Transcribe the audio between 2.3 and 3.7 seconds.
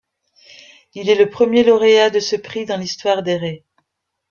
prix dans l'histoire des Rays.